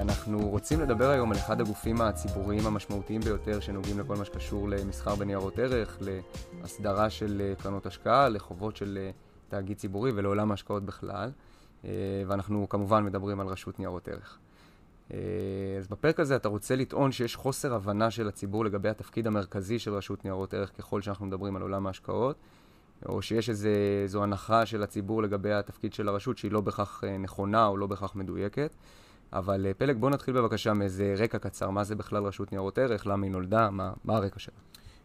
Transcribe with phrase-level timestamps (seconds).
[0.00, 5.14] אנחנו רוצים לדבר היום על אחד הגופים הציבוריים המשמעותיים ביותר שנוגעים לכל מה שקשור למסחר
[5.14, 5.98] בניירות ערך,
[6.60, 9.10] להסדרה של אה, קרנות השקעה, לחובות של אה,
[9.48, 11.30] תאגיד ציבורי ולעולם ההשקעות בכלל.
[12.26, 14.38] ואנחנו כמובן מדברים על רשות ניירות ערך.
[15.78, 19.94] אז בפרק הזה אתה רוצה לטעון שיש חוסר הבנה של הציבור לגבי התפקיד המרכזי של
[19.94, 22.36] רשות ניירות ערך ככל שאנחנו מדברים על עולם ההשקעות,
[23.06, 27.76] או שיש איזו הנחה של הציבור לגבי התפקיד של הרשות שהיא לא בהכרח נכונה או
[27.76, 28.74] לא בהכרח מדויקת.
[29.34, 31.70] אבל אה, פלג, בוא נתחיל בבקשה מאיזה רקע קצר.
[31.70, 33.06] מה זה בכלל רשות ניירות ערך?
[33.06, 33.70] למה היא נולדה?
[33.70, 34.54] מה, מה הרקע שלה?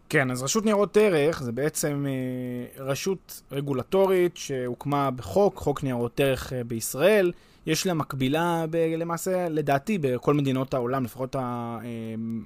[0.09, 6.53] כן, אז רשות ניירות ערך זה בעצם אה, רשות רגולטורית שהוקמה בחוק, חוק ניירות ערך
[6.53, 7.31] אה, בישראל.
[7.66, 11.77] יש לה מקבילה ב, למעשה, לדעתי, בכל מדינות העולם, לפחות ה,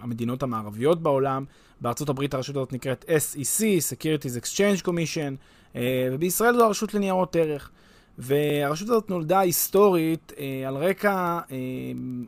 [0.02, 1.46] המדינות המערביות בעולם.
[1.82, 5.36] בארצות הברית הרשות הזאת נקראת SEC, Securities Exchange Commission,
[6.12, 7.72] ובישראל זו הרשות לניירות ערך.
[8.18, 11.58] והרשות הזאת נולדה היסטורית אה, על רקע אה,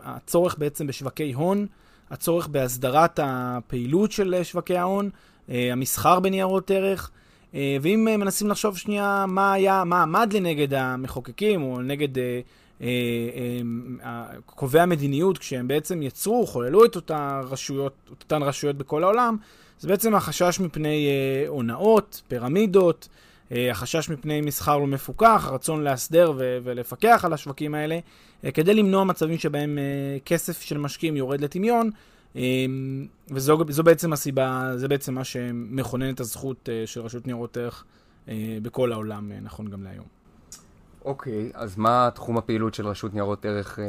[0.04, 1.68] הצורך בעצם בשווקי הון,
[2.10, 5.10] הצורך בהסדרת הפעילות של שווקי ההון,
[5.50, 7.12] אה, המסחר בניירות ערך.
[7.56, 12.40] אה, ואם אה, מנסים לחשוב שנייה מה היה, מה עמד לנגד המחוקקים או נגד אה,
[12.82, 12.88] אה,
[14.04, 19.38] אה, קובעי המדיניות כשהם בעצם יצרו, חוללו את אותה רשויות, אותן רשויות בכל העולם,
[19.80, 23.16] זה בעצם החשש מפני אה, הונאות, פירמידות, אה,
[23.52, 28.00] החשש מפני מסחר לא מפוקח, הרצון להסדר ו- ולפקח על השווקים האלה,
[28.44, 31.90] אה, כדי למנוע מצבים שבהם אה, כסף של משקיעים יורד לטמיון,
[33.32, 37.84] וזו בעצם הסיבה, זה בעצם מה שמכונן את הזכות של רשות ניירות ערך
[38.62, 40.06] בכל העולם, נכון גם להיום.
[41.06, 43.80] אוקיי, okay, אז מה תחום הפעילות של רשות ניירות ערך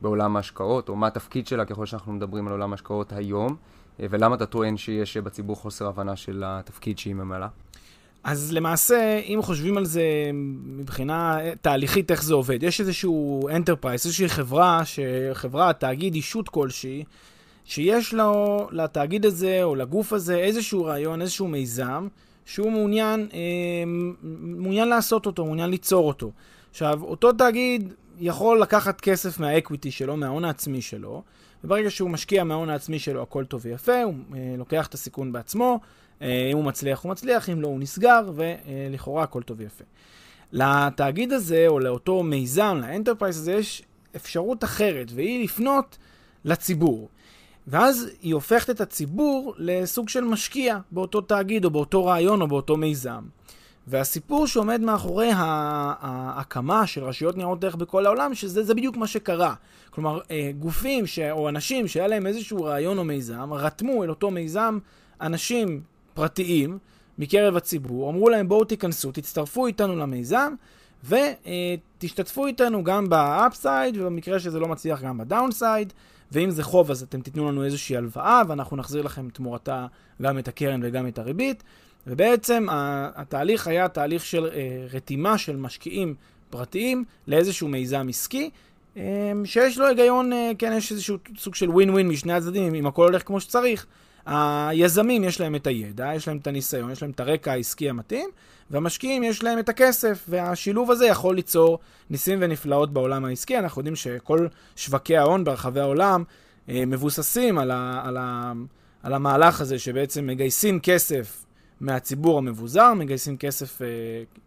[0.00, 3.56] בעולם ההשקעות, או מה התפקיד שלה ככל שאנחנו מדברים על עולם ההשקעות היום,
[3.98, 7.48] ולמה אתה טוען שיש בציבור חוסר הבנה של התפקיד שהיא ממלאה?
[8.24, 10.02] אז למעשה, אם חושבים על זה
[10.66, 14.82] מבחינה תהליכית, איך זה עובד, יש איזשהו enterprise, איזושהי חברה,
[15.32, 17.04] חברה, תאגיד, אישות כלשהי,
[17.64, 22.08] שיש לו, לתאגיד הזה או לגוף הזה איזשהו רעיון, איזשהו מיזם,
[22.44, 23.38] שהוא מעוניין, אה,
[24.22, 26.30] מעוניין לעשות אותו, מעוניין ליצור אותו.
[26.70, 31.22] עכשיו, אותו תאגיד יכול לקחת כסף מה equity שלו, מההון העצמי שלו,
[31.64, 35.80] וברגע שהוא משקיע מההון העצמי שלו, הכל טוב ויפה, הוא אה, לוקח את הסיכון בעצמו,
[36.22, 39.84] אה, אם הוא מצליח, הוא מצליח, אם לא, הוא נסגר, ולכאורה הכל טוב ויפה.
[40.52, 43.82] לתאגיד הזה, או לאותו מיזם, ל enterprise הזה, יש
[44.16, 45.98] אפשרות אחרת, והיא לפנות
[46.44, 47.08] לציבור.
[47.66, 52.76] ואז היא הופכת את הציבור לסוג של משקיע באותו תאגיד, או באותו רעיון, או באותו
[52.76, 53.22] מיזם.
[53.90, 59.54] והסיפור שעומד מאחורי ההקמה של רשויות ניירות ערך בכל העולם, שזה בדיוק מה שקרה.
[59.90, 64.30] כלומר, אה, גופים ש, או אנשים שהיה להם איזשהו רעיון או מיזם, רתמו אל אותו
[64.30, 64.78] מיזם
[65.20, 65.80] אנשים
[66.14, 66.78] פרטיים
[67.18, 70.54] מקרב הציבור, אמרו להם בואו תיכנסו, תצטרפו איתנו למיזם
[71.04, 75.92] ותשתתפו איתנו גם ב upside ובמקרה שזה לא מצליח גם ב downside
[76.32, 79.86] ואם זה חוב אז אתם תיתנו לנו איזושהי הלוואה ואנחנו נחזיר לכם תמורתה
[80.22, 81.62] גם את הקרן וגם את הריבית
[82.06, 82.66] ובעצם
[83.14, 86.14] התהליך היה תהליך של אה, רתימה של משקיעים
[86.50, 88.50] פרטיים לאיזשהו מיזם עסקי
[88.96, 92.86] אה, שיש לו היגיון, אה, כן, יש איזשהו סוג של ווין ווין משני הצדדים, אם
[92.86, 93.86] הכל הולך כמו שצריך.
[94.26, 98.30] היזמים יש להם את הידע, יש להם את הניסיון, יש להם את הרקע העסקי המתאים,
[98.70, 101.78] והמשקיעים יש להם את הכסף, והשילוב הזה יכול ליצור
[102.10, 103.58] ניסים ונפלאות בעולם העסקי.
[103.58, 104.46] אנחנו יודעים שכל
[104.76, 106.24] שווקי ההון ברחבי העולם
[106.68, 108.52] מבוססים על, ה, על, ה,
[109.02, 111.44] על המהלך הזה שבעצם מגייסים כסף
[111.80, 113.86] מהציבור המבוזר, מגייסים כסף, אה,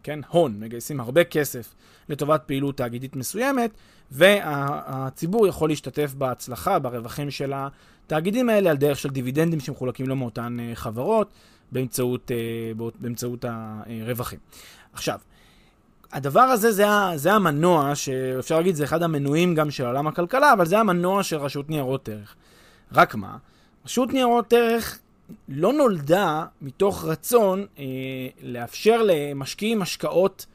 [0.04, 1.76] כן, הון, מגייסים הרבה כסף
[2.10, 3.72] לטובת פעילות תאגידית מסוימת,
[4.12, 10.58] והציבור יכול להשתתף בהצלחה, ברווחים של התאגידים האלה, על דרך של דיבידנדים שמחולקים לו מאותן
[10.60, 11.34] אה, חברות,
[11.72, 14.40] באמצעות, אה, באמצעות הרווחים.
[14.94, 15.20] עכשיו,
[16.12, 20.66] הדבר הזה זה, זה המנוע, שאפשר להגיד, זה אחד המנועים גם של עולם הכלכלה, אבל
[20.66, 22.36] זה המנוע של רשות ניירות ערך.
[22.92, 23.38] רק מה?
[23.86, 25.00] רשות ניירות ערך
[25.50, 27.86] לא נולדה מתוך רצון אה,
[28.42, 30.46] לאפשר למשקיעים השקעות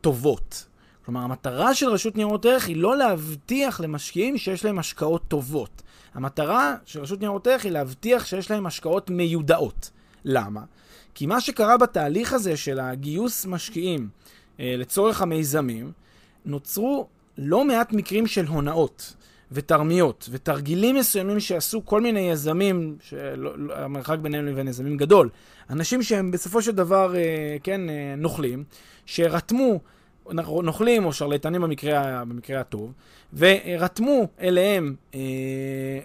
[0.00, 0.66] טובות.
[1.04, 5.82] כלומר, המטרה של רשות ניירות ערך היא לא להבטיח למשקיעים שיש להם השקעות טובות.
[6.14, 9.90] המטרה של רשות ניירות ערך היא להבטיח שיש להם השקעות מיודעות.
[10.24, 10.60] למה?
[11.14, 14.08] כי מה שקרה בתהליך הזה של הגיוס משקיעים
[14.58, 15.92] לצורך המיזמים,
[16.44, 17.08] נוצרו
[17.38, 19.14] לא מעט מקרים של הונאות.
[19.52, 25.28] ותרמיות, ותרגילים מסוימים שעשו כל מיני יזמים, שהמרחק ביניהם לבין יזמים גדול,
[25.70, 28.64] אנשים שהם בסופו של דבר, אה, כן, אה, נוכלים,
[29.06, 29.80] שרתמו,
[30.62, 32.92] נוכלים או שרלטנים במקרה, במקרה הטוב,
[33.36, 35.20] ורתמו אליהם אה,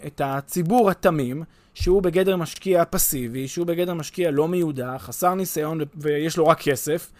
[0.07, 1.44] את הציבור התמים,
[1.74, 7.12] שהוא בגדר משקיע פסיבי, שהוא בגדר משקיע לא מיודע, חסר ניסיון ויש לו רק כסף,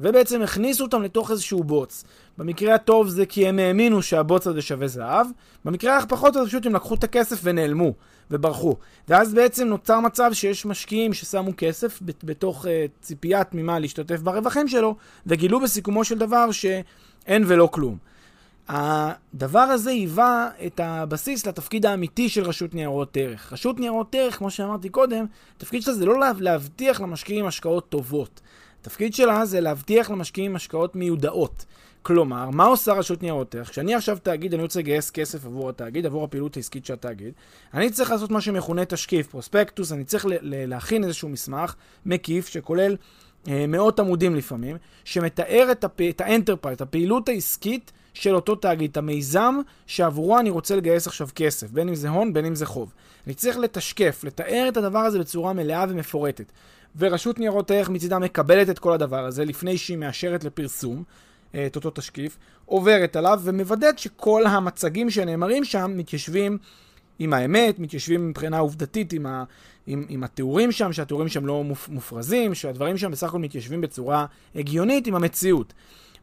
[0.00, 2.04] ובעצם הכניסו אותם לתוך איזשהו בוץ.
[2.38, 5.26] במקרה הטוב זה כי הם האמינו שהבוץ הזה שווה זהב,
[5.64, 7.92] במקרה הפחות זה פשוט הם לקחו את הכסף ונעלמו
[8.30, 8.76] וברחו.
[9.08, 12.68] ואז בעצם נוצר מצב שיש משקיעים ששמו כסף בתוך uh,
[13.00, 14.96] ציפייה תמימה להשתתף ברווחים שלו,
[15.26, 17.96] וגילו בסיכומו של דבר שאין ולא כלום.
[18.68, 23.52] הדבר הזה היווה את הבסיס לתפקיד האמיתי של רשות ניירות ערך.
[23.52, 28.40] רשות ניירות ערך, כמו שאמרתי קודם, התפקיד שלה זה לא להבטיח למשקיעים השקעות טובות.
[28.88, 31.64] התפקיד שלה זה להבטיח למשקיעים השקעות מיודעות.
[32.02, 33.70] כלומר, מה עושה רשות ניירות ערך?
[33.70, 37.32] כשאני עכשיו תאגיד, אני רוצה לגייס כסף עבור התאגיד, עבור הפעילות העסקית של התאגיד,
[37.74, 41.74] אני צריך לעשות מה שמכונה תשקיף, prospectus, אני צריך להכין איזשהו מסמך
[42.06, 42.96] מקיף שכולל
[43.48, 46.00] אה, מאות עמודים לפעמים, שמתאר את, הפ...
[46.00, 49.54] את ה enterprise, הפעילות העסקית של אותו תאגיד, את המיזם
[49.86, 52.92] שעבורו אני רוצה לגייס עכשיו כסף, בין אם זה הון, בין אם זה חוב.
[53.26, 56.52] אני צריך לתשקף, לתאר את הדבר הזה בצורה מלאה ומפורטת.
[56.96, 61.02] ורשות ניירות ערך מצידה מקבלת את כל הדבר הזה לפני שהיא מאשרת לפרסום
[61.54, 66.58] אה, את אותו תשקיף, עוברת עליו ומוודאת שכל המצגים שנאמרים שם מתיישבים
[67.18, 69.44] עם האמת, מתיישבים מבחינה עובדתית עם, ה,
[69.86, 75.06] עם, עם התיאורים שם, שהתיאורים שם לא מופרזים, שהדברים שם בסך הכל מתיישבים בצורה הגיונית
[75.06, 75.72] עם המציאות.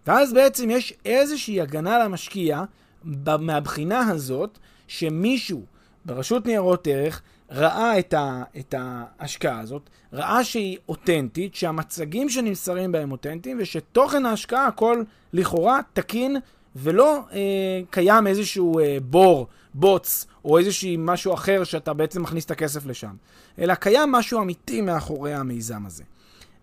[0.07, 2.63] ואז בעצם יש איזושהי הגנה למשקיע
[3.40, 4.57] מהבחינה הזאת,
[4.88, 5.62] שמישהו
[6.06, 7.22] ברשות ניירות ערך
[7.52, 14.68] ראה את, ה, את ההשקעה הזאת, ראה שהיא אותנטית, שהמצגים שנמסרים בהם אותנטיים, ושתוכן ההשקעה
[14.68, 15.04] הכל
[15.34, 16.38] לכאורה תקין,
[16.75, 22.52] ולא אה, קיים איזשהו אה, בור, בוץ, או איזשהו משהו אחר שאתה בעצם מכניס את
[22.52, 23.16] הכסף לשם,
[23.60, 26.04] אלא קיים משהו אמיתי מאחורי המיזם הזה.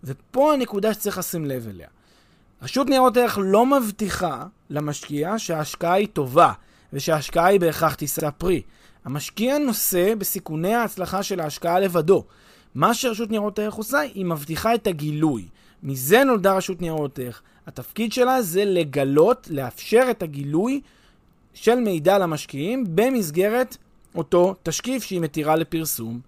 [0.03, 1.87] ופה הנקודה שצריך לשים לב אליה.
[2.63, 6.51] רשות ניירות ערך לא מבטיחה למשקיע שההשקעה היא טובה,
[6.93, 8.61] ושההשקעה היא בהכרח תישא פרי.
[9.05, 12.23] המשקיע נושא בסיכוני ההצלחה של ההשקעה לבדו.
[12.75, 15.47] מה שרשות ניירות ערך עושה, היא מבטיחה את הגילוי.
[15.83, 17.41] מזה נולדה רשות ניירות ערך.
[17.67, 20.81] התפקיד שלה זה לגלות, לאפשר את הגילוי
[21.53, 23.77] של מידע למשקיעים במסגרת
[24.15, 26.19] אותו תשקיף שהיא מתירה לפרסום.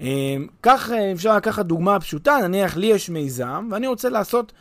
[0.00, 4.56] אמ, כך אה, אפשר לקחת דוגמה פשוטה, נניח לי יש מיזם ואני רוצה לעשות אה,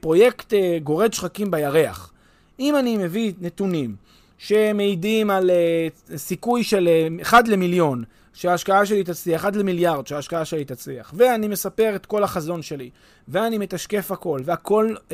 [0.00, 2.12] פרויקט אה, גורד שחקים בירח.
[2.60, 3.96] אם אני מביא נתונים
[4.38, 6.88] שמעידים על uh, סיכוי של
[7.18, 12.24] uh, 1 למיליון שההשקעה שלי תצליח, 1 למיליארד שההשקעה שלי תצליח, ואני מספר את כל
[12.24, 12.90] החזון שלי,
[13.28, 15.12] ואני מתשקף הכל, והכל uh,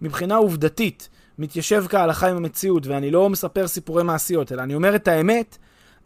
[0.00, 1.08] מבחינה עובדתית
[1.38, 5.58] מתיישב כהלכה עם המציאות, ואני לא מספר סיפורי מעשיות, אלא אני אומר את האמת,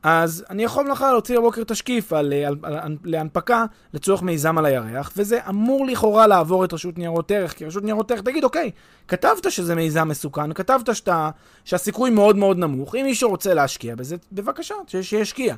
[0.05, 3.65] אז אני יכול מחר להוציא בבוקר תשקיף על, על, על, על, להנפקה
[3.95, 8.11] לצורך מיזם על הירח, וזה אמור לכאורה לעבור את רשות ניירות ערך, כי רשות ניירות
[8.11, 8.71] ערך תגיד, אוקיי,
[9.09, 11.31] כתבת שזה מיזם מסוכן, כתבת שאתה,
[11.65, 15.55] שהסיכוי מאוד מאוד נמוך, אם מישהו רוצה להשקיע בזה, בבקשה, שישקיע.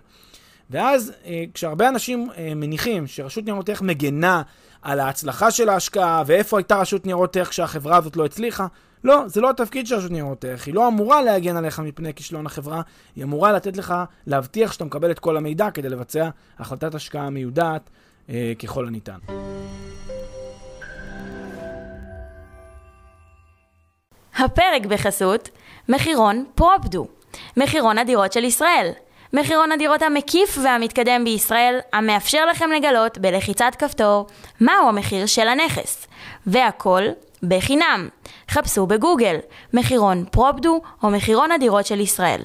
[0.70, 4.42] ואז אה, כשהרבה אנשים אה, מניחים שרשות ניירות ערך מגנה
[4.82, 8.66] על ההצלחה של ההשקעה, ואיפה הייתה רשות ניירות ערך כשהחברה הזאת לא הצליחה,
[9.04, 10.66] לא, זה לא התפקיד של רשות ניירות ערך.
[10.66, 12.82] היא לא אמורה להגן עליך מפני כישלון החברה,
[13.16, 13.94] היא אמורה לתת לך,
[14.26, 17.90] להבטיח שאתה מקבל את כל המידע כדי לבצע החלטת השקעה מיודעת
[18.30, 19.18] אה, ככל הניתן.
[24.38, 25.48] הפרק בחסות
[25.88, 27.06] מחירון פרופדו,
[27.56, 28.92] מחירון הדירות של ישראל.
[29.32, 34.26] מחירון הדירות המקיף והמתקדם בישראל, המאפשר לכם לגלות בלחיצת כפתור
[34.60, 36.06] מהו המחיר של הנכס.
[36.46, 37.02] והכל
[37.42, 38.08] בחינם.
[38.50, 39.36] חפשו בגוגל
[39.74, 42.40] מחירון פרופדו או מחירון הדירות של ישראל.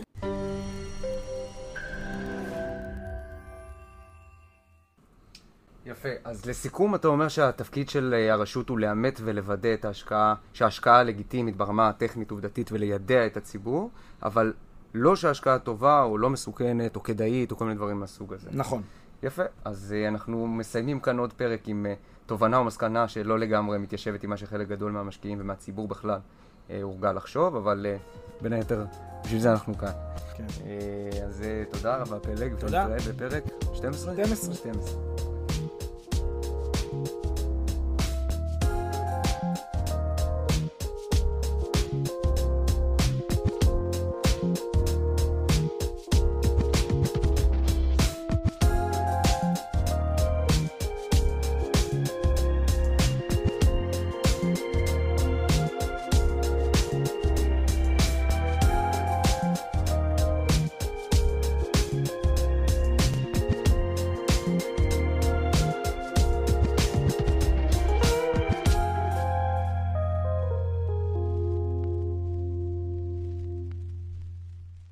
[5.85, 6.09] יפה.
[6.23, 11.57] אז לסיכום, אתה אומר שהתפקיד של אה, הרשות הוא לאמת ולוודא את ההשקעה, שההשקעה לגיטימית
[11.57, 13.89] ברמה הטכנית עובדתית וליידע את הציבור,
[14.23, 14.53] אבל
[14.93, 18.49] לא שההשקעה טובה או לא מסוכנת או כדאית או כל מיני דברים מהסוג הזה.
[18.51, 18.81] נכון.
[19.23, 19.43] יפה.
[19.65, 24.23] אז uh, אנחנו מסיימים כאן עוד פרק עם uh, תובנה או מסקנה שלא לגמרי מתיישבת
[24.23, 28.85] עם מה שחלק גדול מהמשקיעים ומהציבור בכלל uh, הורגל לחשוב, אבל uh, בין היתר,
[29.23, 29.91] בשביל זה אנחנו כאן.
[30.37, 30.45] כן.
[30.47, 32.53] Uh, אז uh, תודה רבה, פלג.
[32.59, 32.87] תודה.
[32.89, 33.43] ונתראה בפרק
[33.73, 34.13] 12?
[34.13, 34.53] 12.
[34.53, 35.10] 12.